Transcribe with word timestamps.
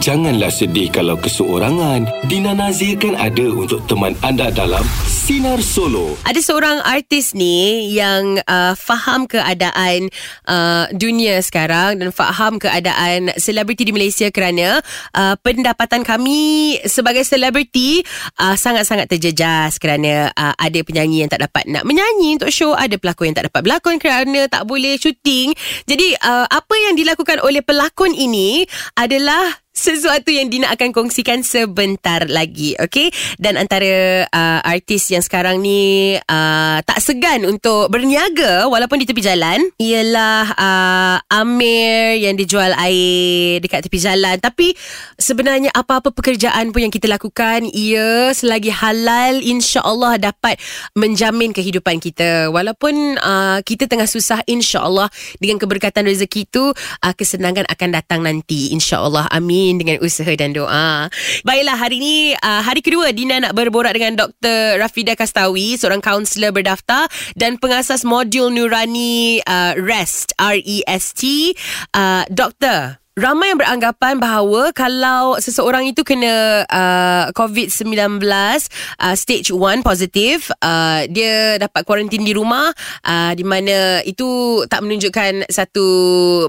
Janganlah 0.00 0.48
sedih 0.48 0.88
kalau 0.88 1.20
keseorangan. 1.20 2.08
Dina 2.24 2.56
Nazir 2.56 2.96
kan 2.96 3.12
ada 3.12 3.44
untuk 3.52 3.84
teman 3.84 4.16
anda 4.24 4.48
dalam 4.48 4.80
Sinar 5.04 5.60
Solo. 5.60 6.16
Ada 6.24 6.40
seorang 6.40 6.80
artis 6.80 7.36
ni 7.36 7.92
yang 7.92 8.40
uh, 8.48 8.72
faham 8.72 9.28
keadaan 9.28 10.08
uh, 10.48 10.88
dunia 10.96 11.36
sekarang 11.44 12.00
dan 12.00 12.08
faham 12.08 12.56
keadaan 12.56 13.36
selebriti 13.36 13.84
di 13.84 13.92
Malaysia 13.92 14.32
kerana 14.32 14.80
uh, 15.12 15.36
pendapatan 15.44 16.08
kami 16.08 16.80
sebagai 16.88 17.28
selebriti 17.28 18.00
uh, 18.40 18.56
sangat-sangat 18.56 19.12
terjejas 19.12 19.76
kerana 19.76 20.32
uh, 20.32 20.56
ada 20.56 20.80
penyanyi 20.80 21.20
yang 21.20 21.30
tak 21.30 21.44
dapat 21.44 21.68
nak 21.68 21.84
menyanyi 21.84 22.40
untuk 22.40 22.48
show, 22.48 22.72
ada 22.72 22.96
pelakon 22.96 23.28
yang 23.28 23.36
tak 23.36 23.52
dapat 23.52 23.60
berlakon 23.60 24.00
kerana 24.00 24.48
tak 24.48 24.64
boleh 24.64 24.96
syuting. 24.96 25.52
Jadi 25.84 26.16
uh, 26.16 26.48
apa 26.48 26.74
yang 26.80 26.96
dilakukan 26.96 27.44
oleh 27.44 27.60
pelakon 27.60 28.16
ini 28.16 28.64
adalah 28.96 29.61
sesuatu 29.72 30.28
yang 30.28 30.52
Dina 30.52 30.68
akan 30.76 30.92
kongsikan 30.92 31.40
sebentar 31.40 32.28
lagi 32.28 32.76
okay? 32.76 33.08
dan 33.40 33.56
antara 33.56 34.28
uh, 34.28 34.60
artis 34.68 35.08
yang 35.08 35.24
sekarang 35.24 35.64
ni 35.64 36.12
uh, 36.28 36.78
tak 36.84 37.00
segan 37.00 37.48
untuk 37.48 37.88
berniaga 37.88 38.68
walaupun 38.68 39.00
di 39.00 39.08
tepi 39.08 39.24
jalan 39.24 39.64
ialah 39.80 40.44
uh, 40.52 41.16
Amir 41.40 42.20
yang 42.20 42.36
dijual 42.36 42.76
air 42.76 43.64
dekat 43.64 43.88
tepi 43.88 43.96
jalan. 43.96 44.36
Tapi 44.36 44.76
sebenarnya 45.16 45.72
apa-apa 45.72 46.12
pekerjaan 46.12 46.68
pun 46.76 46.84
yang 46.84 46.92
kita 46.92 47.08
lakukan 47.08 47.64
ia 47.72 48.28
selagi 48.36 48.68
halal 48.68 49.40
insya-Allah 49.40 50.20
dapat 50.20 50.60
menjamin 50.92 51.56
kehidupan 51.56 51.96
kita. 51.96 52.52
Walaupun 52.52 53.16
uh, 53.16 53.64
kita 53.64 53.88
tengah 53.88 54.04
susah 54.04 54.44
insya-Allah 54.44 55.08
dengan 55.40 55.56
keberkatan 55.56 56.04
rezeki 56.04 56.44
itu 56.44 56.76
uh, 56.76 57.14
kesenangan 57.16 57.64
akan 57.72 57.88
datang 57.96 58.20
nanti 58.20 58.68
insya-Allah. 58.76 59.32
Amin 59.32 59.61
amin 59.62 59.78
dengan 59.78 59.96
usaha 60.02 60.34
dan 60.34 60.50
doa. 60.50 61.06
Baiklah, 61.46 61.78
hari 61.78 62.02
ini 62.02 62.16
uh, 62.34 62.62
hari 62.66 62.82
kedua 62.82 63.14
Dina 63.14 63.38
nak 63.38 63.54
berborak 63.54 63.94
dengan 63.94 64.18
Dr. 64.18 64.82
Rafida 64.82 65.14
Kastawi, 65.14 65.78
seorang 65.78 66.02
kaunselor 66.02 66.50
berdaftar 66.50 67.06
dan 67.38 67.62
pengasas 67.62 68.02
modul 68.02 68.50
Nurani 68.50 69.38
uh, 69.46 69.78
REST, 69.78 70.34
R-E-S-T. 70.34 71.54
Uh, 71.94 72.26
doktor, 72.26 72.98
Ramai 73.12 73.52
yang 73.52 73.60
beranggapan 73.60 74.16
bahawa 74.16 74.72
kalau 74.72 75.36
seseorang 75.36 75.84
itu 75.84 76.00
kena 76.00 76.64
uh, 76.64 77.28
COVID-19 77.36 78.24
uh, 78.24 79.12
stage 79.12 79.52
1 79.52 79.84
positif, 79.84 80.48
uh, 80.64 81.04
dia 81.12 81.60
dapat 81.60 81.84
kuarantin 81.84 82.24
di 82.24 82.32
rumah 82.32 82.72
uh, 83.04 83.36
di 83.36 83.44
mana 83.44 84.00
itu 84.08 84.64
tak 84.64 84.80
menunjukkan 84.80 85.44
satu 85.52 85.86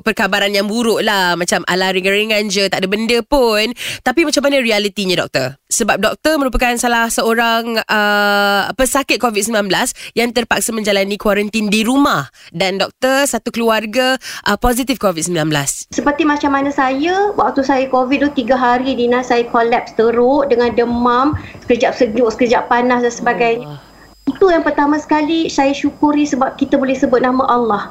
perkabaran 0.07 0.55
yang 0.55 0.63
buruk 0.63 1.03
lah. 1.03 1.35
Macam 1.35 1.67
ala 1.67 1.91
ringan-ringan 1.91 2.47
je, 2.47 2.71
tak 2.71 2.79
ada 2.79 2.87
benda 2.87 3.19
pun. 3.27 3.67
Tapi 3.99 4.23
macam 4.23 4.47
mana 4.47 4.63
realitinya 4.63 5.19
doktor? 5.19 5.59
Sebab 5.67 5.99
doktor 5.99 6.39
merupakan 6.39 6.79
salah 6.79 7.11
seorang 7.11 7.75
uh, 7.91 8.71
pesakit 8.79 9.19
COVID-19 9.19 9.67
yang 10.15 10.31
terpaksa 10.31 10.71
menjalani 10.71 11.19
kuarantin 11.19 11.67
di 11.67 11.83
rumah. 11.83 12.31
Dan 12.55 12.79
doktor 12.79 13.27
satu 13.27 13.51
keluarga 13.51 14.15
uh, 14.47 14.55
positif 14.55 14.95
COVID-19. 14.95 15.51
Seperti 15.91 16.23
macam 16.23 16.52
mana 16.53 16.69
saya 16.69 17.33
waktu 17.33 17.65
saya 17.65 17.89
covid 17.89 18.21
tu 18.21 18.29
tiga 18.37 18.53
hari 18.53 18.93
Dina 18.93 19.25
saya 19.25 19.49
kolaps 19.49 19.97
teruk 19.97 20.53
dengan 20.53 20.69
demam 20.77 21.33
sekejap 21.65 21.97
sejuk 21.97 22.29
sekejap 22.37 22.69
panas 22.69 23.01
dan 23.01 23.13
sebagainya. 23.13 23.73
Oh. 23.73 23.81
itu 24.23 24.45
yang 24.53 24.61
pertama 24.63 25.01
sekali 25.01 25.49
saya 25.49 25.73
syukuri 25.73 26.23
sebab 26.23 26.55
kita 26.61 26.77
boleh 26.77 26.93
sebut 26.93 27.25
nama 27.25 27.43
Allah. 27.49 27.83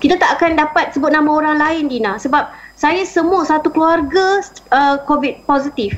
Kita 0.00 0.16
tak 0.16 0.40
akan 0.40 0.56
dapat 0.56 0.96
sebut 0.96 1.12
nama 1.12 1.28
orang 1.28 1.60
lain 1.60 1.92
Dina 1.92 2.16
sebab 2.16 2.48
saya 2.80 3.04
semua 3.04 3.44
satu 3.44 3.68
keluarga 3.68 4.40
uh, 4.72 4.96
covid 5.04 5.44
positif. 5.44 5.94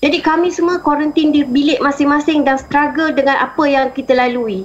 Jadi 0.00 0.24
kami 0.24 0.48
semua 0.48 0.80
kuarantin 0.80 1.34
di 1.34 1.42
bilik 1.42 1.82
masing-masing 1.84 2.46
dan 2.46 2.56
struggle 2.56 3.12
dengan 3.12 3.36
apa 3.38 3.64
yang 3.66 3.90
kita 3.92 4.14
lalui 4.14 4.64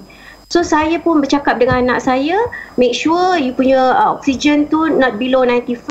So 0.54 0.62
saya 0.62 1.02
pun 1.02 1.18
bercakap 1.18 1.58
dengan 1.58 1.82
anak 1.82 2.06
saya, 2.06 2.38
make 2.78 2.94
sure 2.94 3.42
you 3.42 3.58
punya 3.58 3.98
uh, 3.98 4.14
oksigen 4.14 4.70
tu 4.70 4.86
not 4.86 5.18
below 5.18 5.42
95. 5.42 5.82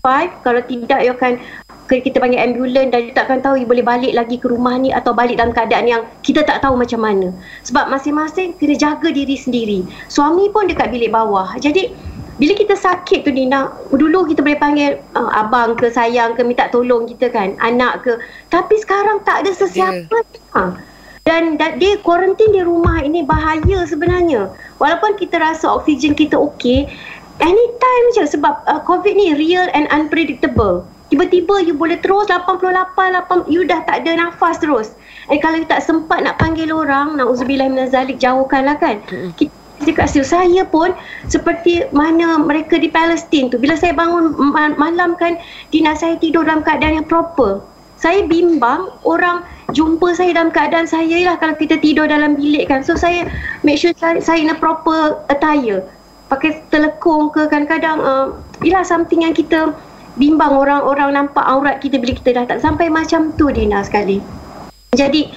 Kalau 0.46 0.62
tidak, 0.70 1.02
you 1.02 1.10
akan 1.18 1.42
kita 1.90 2.22
panggil 2.22 2.38
ambulans 2.38 2.94
dan 2.94 3.10
you 3.10 3.10
tak 3.10 3.26
akan 3.26 3.42
tahu 3.42 3.58
you 3.58 3.66
boleh 3.66 3.82
balik 3.82 4.14
lagi 4.14 4.38
ke 4.38 4.46
rumah 4.46 4.78
ni 4.78 4.94
atau 4.94 5.10
balik 5.10 5.42
dalam 5.42 5.50
keadaan 5.50 5.90
yang 5.90 6.02
kita 6.22 6.46
tak 6.46 6.62
tahu 6.62 6.78
macam 6.78 7.02
mana. 7.02 7.34
Sebab 7.66 7.90
masing-masing 7.90 8.54
kena 8.54 8.78
jaga 8.78 9.10
diri 9.10 9.34
sendiri. 9.34 9.82
Suami 10.06 10.46
pun 10.54 10.70
dekat 10.70 10.94
bilik 10.94 11.10
bawah. 11.10 11.58
Jadi 11.58 11.90
bila 12.38 12.54
kita 12.54 12.78
sakit 12.78 13.26
tu 13.26 13.34
Dina, 13.34 13.66
dulu 13.90 14.30
kita 14.30 14.46
boleh 14.46 14.62
panggil 14.62 15.02
uh, 15.18 15.42
abang 15.42 15.74
ke 15.74 15.90
sayang 15.90 16.38
ke 16.38 16.46
minta 16.46 16.70
tolong 16.70 17.10
kita 17.10 17.34
kan, 17.34 17.58
anak 17.58 18.06
ke. 18.06 18.14
Tapi 18.46 18.78
sekarang 18.78 19.26
tak 19.26 19.42
ada 19.42 19.50
sesiapa. 19.50 20.06
Yeah. 20.06 20.54
Ha 20.54 20.91
dan 21.22 21.54
dia 21.78 22.02
kuarantin 22.02 22.50
di 22.50 22.66
rumah 22.66 22.98
ini 22.98 23.22
bahaya 23.22 23.86
sebenarnya. 23.86 24.50
Walaupun 24.82 25.14
kita 25.14 25.38
rasa 25.38 25.70
oksigen 25.70 26.18
kita 26.18 26.34
okey 26.34 26.90
anytime 27.38 28.06
je 28.18 28.26
sebab 28.26 28.66
uh, 28.66 28.82
covid 28.82 29.14
ni 29.14 29.38
real 29.38 29.70
and 29.70 29.86
unpredictable. 29.94 30.82
Tiba-tiba 31.14 31.62
you 31.62 31.78
boleh 31.78 32.00
terus 32.00 32.26
88 32.26 32.96
8 32.96 33.46
you 33.46 33.62
dah 33.62 33.86
tak 33.86 34.02
ada 34.02 34.18
nafas 34.18 34.58
terus. 34.58 34.98
Eh 35.30 35.38
kalau 35.38 35.62
you 35.62 35.68
tak 35.68 35.84
sempat 35.84 36.26
nak 36.26 36.42
panggil 36.42 36.74
orang 36.74 37.14
nauzubillah 37.14 37.70
minazalik 37.70 38.18
jauhkanlah 38.18 38.74
kan. 38.82 38.98
Kita 39.38 39.52
dekat 39.86 40.10
situ 40.10 40.26
saya 40.26 40.62
pun 40.66 40.90
seperti 41.30 41.86
mana 41.94 42.34
mereka 42.42 42.82
di 42.82 42.90
Palestin 42.90 43.46
tu. 43.46 43.62
Bila 43.62 43.78
saya 43.78 43.94
bangun 43.94 44.34
malam 44.74 45.14
kan 45.14 45.38
Dina 45.70 45.94
saya 45.94 46.18
tidur 46.18 46.42
dalam 46.42 46.66
keadaan 46.66 46.98
yang 46.98 47.06
proper. 47.06 47.62
Saya 47.94 48.26
bimbang 48.26 48.90
orang 49.06 49.46
jumpa 49.72 50.14
saya 50.14 50.36
dalam 50.36 50.52
keadaan 50.52 50.86
saya 50.86 51.26
lah 51.26 51.36
kalau 51.40 51.56
kita 51.56 51.80
tidur 51.80 52.06
dalam 52.06 52.36
bilik 52.36 52.68
kan. 52.68 52.84
So 52.84 52.94
saya 52.94 53.26
make 53.66 53.80
sure 53.80 53.92
saya, 53.96 54.20
saya 54.20 54.38
in 54.44 54.52
a 54.52 54.56
proper 54.56 55.18
attire. 55.32 55.82
Pakai 56.28 56.64
telekung 56.72 57.28
ke 57.28 57.44
kadang-kadang 57.48 58.00
uh, 58.00 58.26
ialah 58.64 58.84
something 58.84 59.24
yang 59.24 59.36
kita 59.36 59.76
bimbang 60.16 60.52
orang-orang 60.52 61.16
nampak 61.16 61.44
aurat 61.44 61.80
kita 61.80 61.96
bila 61.96 62.12
kita 62.16 62.36
dah 62.36 62.44
tak 62.44 62.60
sampai 62.60 62.92
macam 62.92 63.32
tu 63.36 63.48
Dina 63.52 63.80
sekali. 63.84 64.20
Jadi 64.92 65.32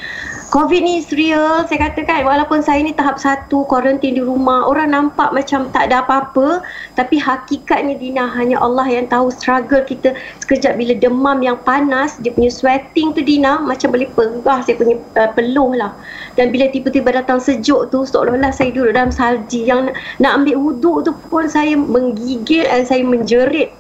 COVID 0.56 0.88
ni 0.88 1.04
is 1.04 1.12
real. 1.12 1.68
Saya 1.68 1.92
katakan 1.92 2.24
walaupun 2.24 2.64
saya 2.64 2.80
ni 2.80 2.96
tahap 2.96 3.20
satu 3.20 3.68
kuarantin 3.68 4.16
di 4.16 4.24
rumah, 4.24 4.64
orang 4.64 4.96
nampak 4.96 5.36
macam 5.36 5.68
tak 5.76 5.92
ada 5.92 6.00
apa-apa, 6.00 6.64
tapi 6.96 7.20
hakikatnya 7.20 8.00
Dina 8.00 8.24
hanya 8.32 8.64
Allah 8.64 8.88
yang 8.88 9.04
tahu 9.12 9.36
struggle 9.36 9.84
kita 9.84 10.16
sekejap 10.40 10.80
bila 10.80 10.96
demam 10.96 11.44
yang 11.44 11.60
panas, 11.68 12.16
dia 12.24 12.32
punya 12.32 12.48
sweating 12.48 13.12
tu 13.12 13.20
Dina 13.20 13.60
macam 13.60 13.92
boleh 13.92 14.08
pegah 14.16 14.64
saya 14.64 14.80
punya 14.80 14.96
uh, 15.20 15.28
peluh 15.36 15.76
lah. 15.76 15.92
Dan 16.40 16.56
bila 16.56 16.72
tiba-tiba 16.72 17.12
datang 17.12 17.44
sejuk 17.44 17.92
tu, 17.92 18.08
seolah-olah 18.08 18.56
saya 18.56 18.72
duduk 18.72 18.96
dalam 18.96 19.12
salji 19.12 19.68
yang 19.68 19.92
nak 20.24 20.40
ambil 20.40 20.56
wuduk 20.72 20.98
tu 21.04 21.12
pun 21.28 21.52
saya 21.52 21.76
menggigil 21.76 22.64
dan 22.64 22.88
saya 22.88 23.04
menjerit 23.04 23.76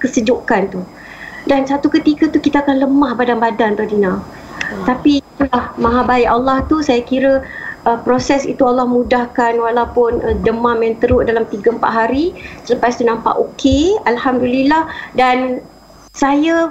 kesejukan 0.00 0.72
tu. 0.72 0.80
Dan 1.44 1.68
satu 1.68 1.92
ketika 1.92 2.32
tu 2.32 2.40
kita 2.40 2.64
akan 2.64 2.80
lemah 2.80 3.12
badan-badan 3.12 3.76
tu 3.76 3.84
Dina. 3.84 4.24
Hmm. 4.70 4.84
Tapi 4.86 5.20
itulah 5.20 5.74
maha 5.76 6.02
baik 6.06 6.28
Allah 6.30 6.56
tu 6.70 6.80
saya 6.80 7.02
kira 7.02 7.42
uh, 7.84 7.98
proses 8.02 8.46
itu 8.48 8.62
Allah 8.64 8.88
mudahkan 8.88 9.58
walaupun 9.58 10.22
uh, 10.22 10.36
demam 10.42 10.78
yang 10.80 10.96
teruk 10.98 11.26
dalam 11.26 11.44
3 11.46 11.78
4 11.78 11.82
hari 11.82 12.34
selepas 12.64 12.96
tu 12.96 13.04
nampak 13.04 13.34
okey 13.34 13.98
alhamdulillah 14.06 14.88
dan 15.18 15.60
saya 16.14 16.70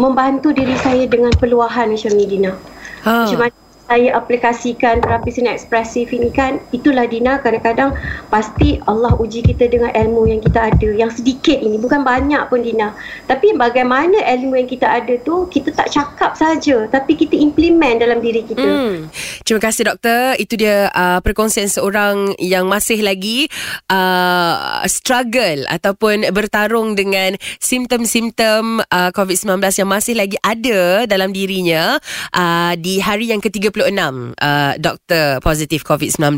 membantu 0.00 0.56
diri 0.56 0.74
saya 0.80 1.04
dengan 1.04 1.34
peluahan 1.36 1.92
macam 1.92 2.12
ni 2.16 2.24
Dina. 2.24 2.56
Ha. 3.04 3.28
Macam 3.28 3.59
saya 3.90 4.14
aplikasikan 4.14 5.02
terapi 5.02 5.34
seni 5.34 5.50
ekspresif 5.50 6.14
ini 6.14 6.30
kan 6.30 6.62
itulah 6.70 7.10
Dina 7.10 7.42
kadang-kadang 7.42 7.90
pasti 8.30 8.78
Allah 8.86 9.18
uji 9.18 9.42
kita 9.42 9.66
dengan 9.66 9.90
ilmu 9.90 10.30
yang 10.30 10.38
kita 10.38 10.70
ada. 10.70 10.88
Yang 10.94 11.18
sedikit 11.18 11.58
ini 11.58 11.74
bukan 11.74 12.06
banyak 12.06 12.38
pun 12.46 12.62
Dina. 12.62 12.94
Tapi 13.26 13.50
bagaimana 13.58 14.22
ilmu 14.38 14.54
yang 14.62 14.70
kita 14.70 14.86
ada 14.86 15.18
tu 15.26 15.50
kita 15.50 15.74
tak 15.74 15.90
cakap 15.90 16.38
saja 16.38 16.86
tapi 16.86 17.18
kita 17.18 17.34
implement 17.34 17.98
dalam 17.98 18.22
diri 18.22 18.46
kita. 18.46 18.62
Hmm. 18.62 19.10
terima 19.42 19.58
kasih 19.58 19.90
doktor. 19.90 20.38
Itu 20.38 20.54
dia 20.54 20.86
uh, 20.94 21.18
perkongsian 21.18 21.66
seorang 21.66 22.38
yang 22.38 22.70
masih 22.70 23.02
lagi 23.02 23.50
uh, 23.90 24.86
struggle 24.86 25.66
ataupun 25.66 26.30
bertarung 26.30 26.94
dengan 26.94 27.34
simptom-simptom 27.58 28.86
uh, 28.86 29.10
COVID-19 29.10 29.58
yang 29.82 29.90
masih 29.90 30.14
lagi 30.14 30.38
ada 30.46 31.10
dalam 31.10 31.34
dirinya 31.34 31.98
uh, 32.38 32.78
di 32.78 33.02
hari 33.02 33.34
yang 33.34 33.42
ke-30 33.42 33.79
uh, 33.84 34.72
doktor 34.76 35.40
positif 35.40 35.86
COVID-19. 35.86 36.36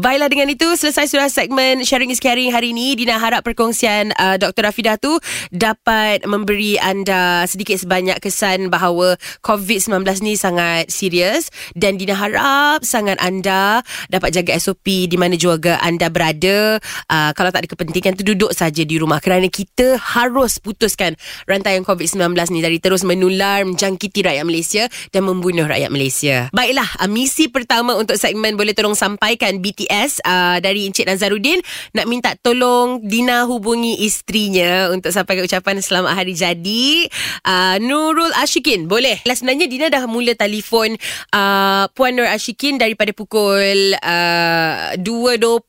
Baiklah 0.00 0.32
dengan 0.32 0.48
itu 0.48 0.64
selesai 0.78 1.12
sudah 1.12 1.28
segmen 1.28 1.84
sharing 1.84 2.08
is 2.08 2.22
caring 2.22 2.48
hari 2.48 2.72
ini. 2.72 2.96
Dina 2.96 3.20
harap 3.20 3.44
perkongsian 3.44 4.16
uh, 4.16 4.40
Dr. 4.40 4.64
Rafidah 4.64 4.96
tu 4.96 5.20
dapat 5.52 6.24
memberi 6.24 6.80
anda 6.80 7.44
sedikit 7.44 7.76
sebanyak 7.76 8.16
kesan 8.22 8.72
bahawa 8.72 9.20
COVID-19 9.44 10.00
ni 10.24 10.40
sangat 10.40 10.88
serius 10.88 11.52
dan 11.76 12.00
Dina 12.00 12.16
harap 12.16 12.80
sangat 12.80 13.20
anda 13.20 13.84
dapat 14.08 14.32
jaga 14.32 14.56
SOP 14.56 15.10
di 15.10 15.16
mana 15.20 15.36
juga 15.36 15.76
anda 15.84 16.08
berada. 16.08 16.80
Uh, 17.12 17.30
kalau 17.36 17.52
tak 17.52 17.66
ada 17.66 17.68
kepentingan 17.68 18.16
tu 18.16 18.24
duduk 18.24 18.56
saja 18.56 18.80
di 18.86 18.96
rumah 18.96 19.20
kerana 19.20 19.52
kita 19.52 20.00
harus 20.00 20.56
putuskan 20.56 21.12
rantaian 21.44 21.84
COVID-19 21.84 22.32
ni 22.56 22.64
dari 22.64 22.80
terus 22.80 23.04
menular 23.04 23.68
menjangkiti 23.68 24.24
rakyat 24.24 24.44
Malaysia 24.48 24.88
dan 25.12 25.28
membunuh 25.28 25.68
rakyat 25.68 25.92
Malaysia. 25.92 26.39
Baiklah, 26.48 26.88
uh, 27.04 27.10
misi 27.12 27.52
pertama 27.52 27.92
untuk 28.00 28.16
segmen 28.16 28.56
boleh 28.56 28.72
tolong 28.72 28.96
sampaikan 28.96 29.60
BTS 29.60 30.24
uh, 30.24 30.56
dari 30.64 30.88
Encik 30.88 31.04
Nazarudin 31.04 31.60
nak 31.92 32.08
minta 32.08 32.32
tolong 32.40 33.04
Dina 33.04 33.44
hubungi 33.44 34.00
isterinya 34.00 34.88
untuk 34.88 35.12
sampaikan 35.12 35.44
ucapan 35.44 35.76
selamat 35.84 36.12
hari 36.16 36.32
jadi. 36.32 37.10
Uh, 37.44 37.76
Nurul 37.84 38.32
Ashikin, 38.40 38.88
boleh. 38.88 39.20
Lah 39.28 39.36
sebenarnya 39.36 39.66
Dina 39.68 39.86
dah 39.92 40.08
mula 40.08 40.32
telefon 40.32 40.96
uh, 41.34 41.84
Puan 41.92 42.16
Nur 42.16 42.30
Ashikin 42.30 42.80
daripada 42.80 43.10
pukul 43.12 43.98
uh, 43.98 44.96
2.20 44.96 45.68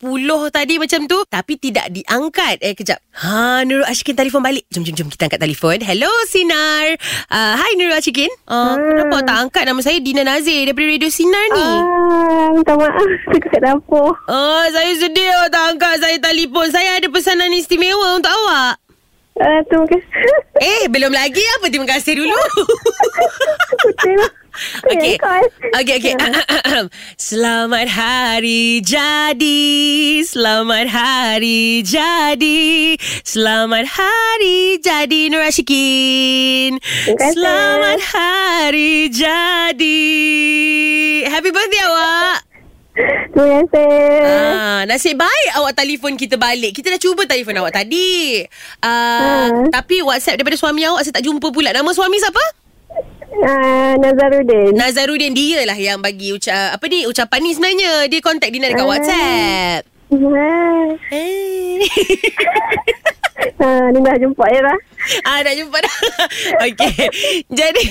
tadi 0.53 0.79
macam 0.79 0.99
tu 1.09 1.19
tapi 1.27 1.57
tidak 1.57 1.89
diangkat. 1.89 2.61
Eh 2.61 2.77
kejap. 2.77 3.01
Ha 3.25 3.65
Nurul 3.65 3.87
Ashikin 3.89 4.15
telefon 4.15 4.45
balik. 4.45 4.63
Jom 4.69 4.85
jom 4.85 4.95
jom 4.95 5.09
kita 5.09 5.27
angkat 5.27 5.41
telefon. 5.41 5.81
Hello 5.81 6.11
Sinar. 6.29 6.95
Uh, 7.27 7.53
hi 7.57 7.73
Nurul 7.75 7.97
Ashikin. 7.97 8.29
Uh, 8.45 8.77
kenapa 8.77 9.17
tak 9.25 9.37
angkat 9.49 9.63
nama 9.65 9.79
saya 9.81 9.97
Dina 9.97 10.21
Nazir 10.21 10.60
daripada 10.65 10.87
Radio 10.89 11.09
Sinar 11.09 11.45
ni? 11.53 11.67
Ah, 11.67 12.47
minta 12.53 12.73
maaf. 12.75 13.09
Saya 13.31 13.39
kat 13.41 13.61
dapur. 13.61 14.13
Oh, 14.27 14.65
saya 14.73 14.91
sedih 14.97 15.29
awak 15.39 15.49
tak 15.53 15.63
angkat 15.73 15.93
saya 16.01 16.17
telefon. 16.19 16.67
Saya 16.69 16.89
ada 16.99 17.07
pesanan 17.07 17.53
istimewa 17.53 18.17
untuk 18.17 18.33
awak. 18.33 18.81
Uh, 19.39 19.59
terima 19.71 19.85
kasih. 19.87 20.05
Eh, 20.59 20.83
belum 20.91 21.09
lagi 21.15 21.41
apa 21.57 21.65
terima 21.71 21.87
kasih 21.87 22.19
dulu. 22.19 22.35
Betul 23.87 24.19
lah. 24.19 24.40
Okey. 24.91 25.15
Call. 25.15 25.43
Okey 25.73 25.95
okey. 25.97 26.13
Selamat 27.31 27.87
hari 27.87 28.83
jadi. 28.83 29.61
Selamat 30.21 30.87
hari 30.87 31.81
jadi. 31.81 32.95
Selamat 33.23 33.87
hari 33.87 34.77
jadi 34.77 35.21
Nur 35.31 35.41
Ashikin. 35.41 36.77
Terima 36.77 37.15
kasih. 37.17 37.33
Selamat 37.33 37.99
hari 38.03 39.07
jadi. 39.07 40.03
Happy 41.27 41.49
birthday 41.49 41.83
awak. 41.85 42.37
Terima 43.31 43.63
kasih. 43.63 44.19
Ah, 44.51 44.81
nasib 44.83 45.15
baik 45.15 45.49
awak 45.55 45.73
telefon 45.73 46.19
kita 46.19 46.35
balik. 46.35 46.75
Kita 46.75 46.91
dah 46.91 46.99
cuba 46.99 47.23
telefon 47.23 47.55
awak 47.57 47.71
tadi. 47.73 48.43
Ah, 48.83 49.47
Hmm. 49.47 49.71
tapi 49.71 50.03
WhatsApp 50.03 50.35
daripada 50.35 50.59
suami 50.59 50.83
awak 50.83 51.01
saya 51.01 51.15
tak 51.15 51.23
jumpa 51.23 51.47
pula. 51.49 51.71
Nama 51.71 51.87
suami 51.87 52.19
siapa? 52.19 52.43
Uh, 53.33 53.95
Nazarudin. 53.97 54.75
Nazarudin 54.75 55.31
dia 55.31 55.63
lah 55.63 55.73
yang 55.73 55.97
bagi 55.97 56.31
ucap 56.31 56.75
apa 56.75 56.85
ni 56.85 57.07
ucapan 57.07 57.39
ni 57.39 57.51
sebenarnya. 57.51 57.91
Dia 58.05 58.19
contact 58.19 58.51
Dina 58.51 58.67
dekat 58.67 58.81
Ah. 58.81 58.89
WhatsApp. 58.89 59.81
Ah, 60.11 60.85
Eh. 61.09 61.79
ah, 63.57 63.87
ni 63.89 63.99
dah 64.01 64.15
jumpa 64.17 64.43
Ira. 64.45 64.75
ah 65.23 65.39
dah 65.39 65.53
jumpa 65.53 65.77
dah. 65.77 65.95
Okey. 66.67 66.93
Jadi 67.49 67.87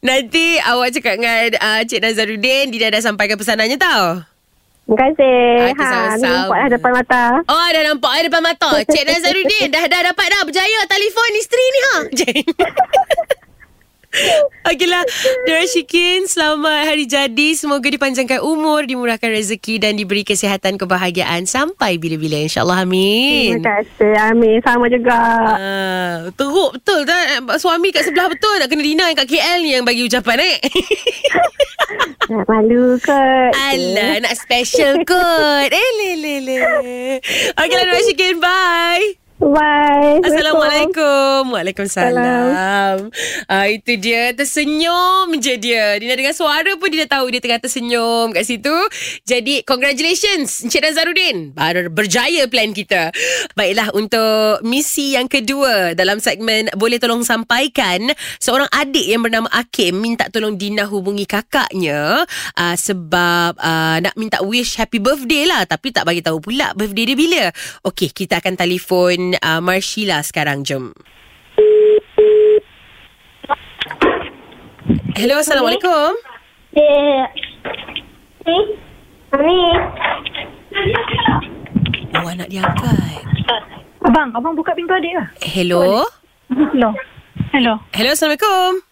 nanti 0.00 0.60
awak 0.60 0.92
cakap 0.92 1.16
dengan 1.16 1.56
uh, 1.56 1.80
Cik 1.82 1.98
Nazarudin 1.98 2.68
Dina 2.68 2.92
dah 2.92 3.00
sampaikan 3.00 3.34
pesanannya 3.34 3.80
tau. 3.80 4.20
Terima 4.82 4.98
kasih. 5.08 5.40
Okey, 5.64 5.78
ha, 5.78 5.88
sama-sama. 5.88 6.26
jumpa 6.28 6.54
dah 6.54 6.68
depan 6.70 6.90
mata. 6.92 7.22
Oh 7.42 7.66
dah 7.66 7.82
nampak 7.82 8.10
ada 8.12 8.24
depan 8.28 8.42
mata. 8.44 8.70
Cik 8.84 9.04
Nazarudin 9.08 9.66
dah 9.68 9.84
dah 9.86 10.00
dapat 10.06 10.26
dah 10.28 10.40
berjaya 10.44 10.78
telefon 10.84 11.30
isteri 11.34 11.64
ni 11.64 11.80
ha. 11.80 11.96
Okeylah 14.68 15.04
Dora 15.48 15.64
Syikin 15.64 16.28
Selamat 16.28 16.84
hari 16.84 17.08
jadi. 17.08 17.56
Semoga 17.56 17.88
dipanjangkan 17.88 18.44
umur 18.44 18.84
Dimurahkan 18.84 19.32
rezeki 19.32 19.80
Dan 19.80 19.96
diberi 19.96 20.22
kesihatan 20.22 20.76
Kebahagiaan 20.76 21.48
Sampai 21.48 21.96
bila-bila 21.96 22.36
InsyaAllah. 22.44 22.84
Amin. 22.84 23.56
Terima 23.58 23.80
kasih. 23.80 24.12
Amin. 24.32 24.58
Sama 24.60 24.86
juga. 24.92 25.16
Ah, 25.56 26.16
teruk 26.36 26.76
betul 26.76 27.08
tak? 27.08 27.24
Suami 27.56 27.88
kat 27.90 28.04
sebelah 28.04 28.28
betul 28.28 28.52
Tak? 28.60 28.68
Kena 28.68 28.82
Dina 28.84 29.04
yang 29.08 29.18
kat 29.18 29.28
KL 29.28 29.58
ni 29.64 29.70
Yang 29.72 29.84
bagi 29.88 30.02
ucapan 30.04 30.36
eh? 30.40 30.56
Nak 32.32 32.48
malu 32.48 32.96
kot. 33.02 33.52
Alah 33.52 34.24
nak 34.24 34.32
special 34.38 35.04
kot. 35.04 35.68
Eh 35.68 35.90
le 36.00 36.10
le 36.16 36.34
le. 36.40 36.58
Okeylah 37.60 37.84
Dora 37.84 38.00
Syikin. 38.08 38.40
Bye 38.40 39.21
Bye. 39.42 40.22
Assalamualaikum. 40.22 41.50
Waalaikumsalam. 41.50 43.10
Uh, 43.50 43.66
Itu 43.74 43.98
dia. 43.98 44.30
Tersenyum 44.38 45.34
je 45.42 45.58
dia. 45.58 45.98
Dina 45.98 46.14
dengan 46.14 46.30
suara 46.30 46.70
pun 46.78 46.86
Dia 46.86 47.02
dah 47.04 47.18
tahu 47.18 47.34
Dia 47.34 47.42
tengah 47.42 47.58
tersenyum 47.58 48.30
kat 48.30 48.46
situ. 48.46 48.70
Jadi 49.26 49.66
congratulations 49.66 50.62
Encik 50.62 50.86
Nazarudin. 50.86 51.58
Baru 51.58 51.90
berjaya 51.90 52.46
plan 52.46 52.70
kita. 52.70 53.10
Baiklah 53.58 53.90
Untuk 53.98 54.62
misi 54.62 55.18
yang 55.18 55.26
kedua 55.26 55.98
Dalam 55.98 56.22
segmen 56.22 56.70
Boleh 56.78 57.02
tolong 57.02 57.26
sampaikan 57.26 58.14
Seorang 58.38 58.70
adik 58.70 59.10
yang 59.10 59.26
bernama 59.26 59.50
Akim 59.50 59.98
Minta 59.98 60.30
tolong 60.30 60.54
Dina 60.54 60.86
hubungi 60.86 61.26
kakaknya 61.26 62.22
uh, 62.54 62.76
Sebab 62.78 63.58
uh, 63.58 63.98
Nak 64.06 64.14
minta 64.14 64.38
wish 64.46 64.78
happy 64.78 65.02
birthday 65.02 65.50
lah. 65.50 65.66
Tapi 65.66 65.90
tak 65.90 66.06
bagi 66.06 66.22
tahu 66.22 66.38
pula 66.38 66.70
Birthday 66.78 67.10
dia 67.10 67.18
bila. 67.18 67.44
Okey 67.82 68.14
kita 68.14 68.38
akan 68.38 68.54
telefon 68.54 69.31
uh, 69.40 69.60
Marshila 69.64 70.20
sekarang 70.20 70.66
Jom 70.66 70.92
Hello 75.16 75.38
Assalamualaikum 75.38 76.12
Eh. 76.72 77.22
Ni. 78.42 78.58
Ni. 79.38 79.58
Oh 82.12 82.26
anak 82.26 82.48
dia 82.48 82.64
angkat 82.64 83.20
Abang, 84.02 84.34
abang 84.34 84.52
buka 84.52 84.74
pintu 84.74 84.92
adik 84.92 85.14
lah. 85.14 85.28
Hello 85.40 86.02
Hello. 86.50 86.90
Hello. 87.52 87.72
Hello 87.94 88.10
Assalamualaikum 88.12 88.82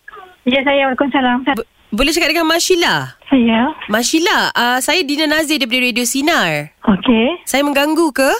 Ya, 0.48 0.64
saya. 0.64 0.88
Waalaikumsalam. 0.88 1.44
Boleh 1.90 2.12
cakap 2.14 2.30
dengan 2.30 2.46
Marshila 2.46 3.18
Saya. 3.28 3.74
Marshila 3.90 4.54
uh, 4.54 4.78
Saya 4.78 5.02
Dina 5.02 5.26
Nazir 5.26 5.58
daripada 5.58 5.82
Radio 5.82 6.04
Sinar 6.06 6.72
Okey. 6.86 7.42
Saya 7.44 7.66
mengganggu 7.66 8.08
ke? 8.14 8.30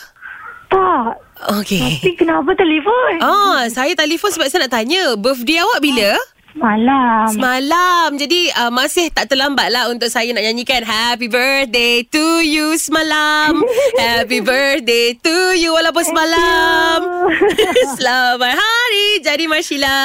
Tak. 0.70 1.18
Okey 1.48 1.80
Tapi 2.00 2.12
kenapa 2.16 2.52
telefon? 2.52 3.12
Ah, 3.24 3.64
saya 3.72 3.96
telefon 3.96 4.28
sebab 4.28 4.46
saya 4.46 4.68
nak 4.68 4.76
tanya 4.76 5.16
Birthday 5.16 5.64
awak 5.64 5.80
bila? 5.80 6.12
Malam. 6.50 7.30
Semalam 7.30 8.18
Jadi 8.18 8.50
uh, 8.52 8.68
masih 8.68 9.08
tak 9.08 9.30
terlambat 9.30 9.70
lah 9.70 9.86
Untuk 9.86 10.10
saya 10.10 10.28
nak 10.34 10.42
nyanyikan 10.42 10.82
Happy 10.82 11.30
birthday 11.30 12.02
to 12.02 12.42
you 12.42 12.74
semalam 12.74 13.62
Happy 14.02 14.42
birthday 14.42 15.14
to 15.14 15.36
you 15.54 15.70
Walaupun 15.70 16.02
semalam 16.02 17.30
Selamat 17.96 18.58
hari 18.58 19.22
jadi 19.22 19.44
Marshila 19.46 20.00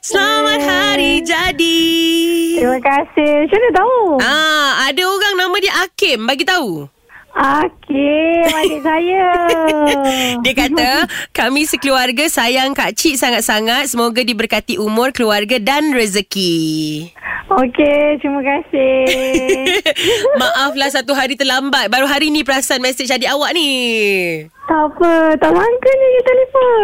Selamat 0.00 0.64
hari 0.64 1.20
jadi 1.20 1.84
Terima 2.56 2.80
kasih. 2.80 3.32
Macam 3.44 3.58
mana 3.60 3.70
tahu? 3.70 3.98
Ah, 4.24 4.70
Ada 4.88 5.02
orang 5.04 5.34
nama 5.36 5.56
dia 5.60 5.72
Akim 5.84 6.24
Bagi 6.24 6.48
tahu 6.48 6.88
Adik 7.36 8.80
saya. 8.80 9.28
Dia 10.44 10.54
kata 10.56 11.04
Kami 11.36 11.68
sekeluarga 11.68 12.32
sayang 12.32 12.72
Kak 12.72 12.96
Cik 12.96 13.20
sangat-sangat 13.20 13.92
Semoga 13.92 14.24
diberkati 14.24 14.80
umur, 14.80 15.12
keluarga 15.12 15.60
dan 15.60 15.92
rezeki 15.92 17.12
Okey, 17.46 18.18
terima 18.18 18.42
kasih. 18.42 19.06
Maaflah 20.42 20.90
satu 20.90 21.14
hari 21.14 21.38
terlambat 21.38 21.86
Baru 21.86 22.10
hari 22.10 22.34
ni 22.34 22.42
perasan 22.42 22.82
mesej 22.82 23.06
adik 23.06 23.30
awak 23.30 23.54
ni 23.54 23.70
tak 24.66 24.82
apa, 24.82 25.30
tak 25.38 25.54
sangka 25.54 25.90
ni 25.94 26.06
dia 26.10 26.22
telefon. 26.26 26.82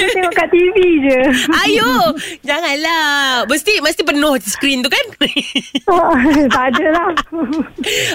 Ada 0.00 0.06
tengok 0.16 0.32
kat 0.32 0.48
TV 0.48 0.76
je. 1.04 1.18
Ayo 1.60 2.16
Janganlah 2.48 3.44
Mesti 3.44 3.84
mesti 3.84 4.00
penuh 4.00 4.40
skrin 4.40 4.80
tu 4.80 4.88
kan 4.88 5.04
Oh, 5.92 6.16
tak 6.48 6.72
ada 6.72 6.86
lah. 6.88 7.08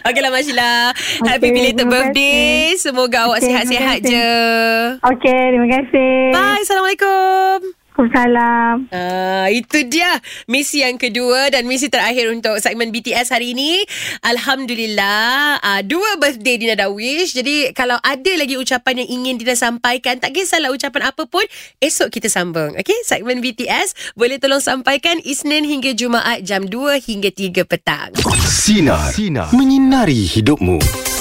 Okeylah 0.10 0.34
Mashila 0.34 0.98
Happy 1.30 1.46
Okey, 1.46 1.54
belated 1.54 1.88
birthday 1.94 2.74
kasih. 2.74 2.82
Semoga 2.90 3.30
awak 3.30 3.46
Okey, 3.46 3.54
sihat-sihat 3.54 3.98
je 4.02 4.30
Okey, 4.98 5.42
terima 5.54 5.68
kasih. 5.78 6.14
Bye 6.34 6.62
Assalamualaikum 6.66 7.83
Waalaikumsalam. 7.94 8.90
Ah, 8.90 9.48
itu 9.54 9.86
dia 9.86 10.18
misi 10.50 10.82
yang 10.82 10.98
kedua 10.98 11.54
dan 11.54 11.70
misi 11.70 11.88
terakhir 11.94 12.34
untuk 12.34 12.58
segmen 12.58 12.90
BTS 12.90 13.30
hari 13.30 13.54
ini. 13.54 13.86
Alhamdulillah, 14.26 15.62
ah, 15.62 15.82
dua 15.86 16.18
birthday 16.18 16.58
Dina 16.58 16.74
Darwish. 16.74 17.38
Jadi 17.38 17.70
kalau 17.78 18.02
ada 18.02 18.32
lagi 18.34 18.58
ucapan 18.58 19.06
yang 19.06 19.22
ingin 19.22 19.36
Dina 19.38 19.54
sampaikan, 19.54 20.18
tak 20.18 20.34
kisahlah 20.34 20.74
ucapan 20.74 21.14
apa 21.14 21.30
pun, 21.30 21.46
esok 21.78 22.10
kita 22.10 22.28
sambung. 22.34 22.74
Okey, 22.74 23.06
segmen 23.06 23.40
BTS 23.46 24.18
boleh 24.18 24.42
tolong 24.42 24.62
sampaikan 24.64 25.22
Isnin 25.22 25.64
hingga 25.64 25.94
Jumaat 25.94 26.42
jam 26.42 26.66
2 26.66 26.98
hingga 26.98 27.30
3 27.30 27.62
petang. 27.70 28.10
Sinar. 28.50 29.14
Sinar. 29.14 29.54
Menyinari 29.54 30.26
hidupmu. 30.26 31.13